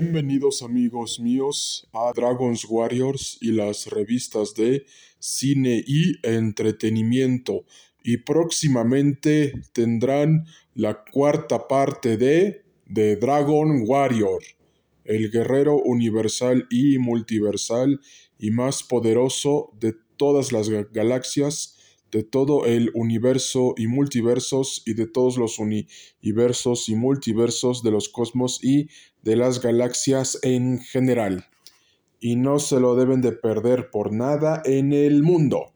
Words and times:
Bienvenidos 0.00 0.62
amigos 0.62 1.18
míos 1.18 1.88
a 1.92 2.12
Dragons 2.14 2.64
Warriors 2.68 3.36
y 3.40 3.50
las 3.50 3.88
revistas 3.88 4.54
de 4.54 4.86
cine 5.18 5.82
y 5.84 6.14
entretenimiento. 6.22 7.64
Y 8.04 8.18
próximamente 8.18 9.54
tendrán 9.72 10.46
la 10.76 11.02
cuarta 11.02 11.66
parte 11.66 12.16
de 12.16 12.62
The 12.94 13.16
Dragon 13.16 13.82
Warrior, 13.88 14.40
el 15.04 15.32
guerrero 15.32 15.78
universal 15.78 16.68
y 16.70 16.98
multiversal 16.98 18.00
y 18.38 18.52
más 18.52 18.84
poderoso 18.84 19.72
de 19.80 19.96
todas 20.16 20.52
las 20.52 20.68
galaxias 20.92 21.76
de 22.10 22.22
todo 22.22 22.66
el 22.66 22.90
universo 22.94 23.74
y 23.76 23.86
multiversos 23.86 24.82
y 24.86 24.94
de 24.94 25.06
todos 25.06 25.36
los 25.36 25.58
universos 25.58 26.88
y 26.88 26.94
multiversos 26.94 27.82
de 27.82 27.90
los 27.90 28.08
cosmos 28.08 28.62
y 28.62 28.88
de 29.22 29.36
las 29.36 29.60
galaxias 29.60 30.38
en 30.42 30.80
general. 30.80 31.46
Y 32.20 32.36
no 32.36 32.58
se 32.58 32.80
lo 32.80 32.94
deben 32.94 33.20
de 33.20 33.32
perder 33.32 33.90
por 33.90 34.12
nada 34.12 34.62
en 34.64 34.92
el 34.92 35.22
mundo. 35.22 35.72